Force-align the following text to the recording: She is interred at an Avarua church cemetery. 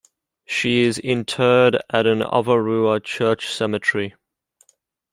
She 0.47 0.81
is 0.81 0.97
interred 0.97 1.75
at 1.91 2.07
an 2.07 2.21
Avarua 2.21 3.03
church 3.03 3.53
cemetery. 3.53 4.15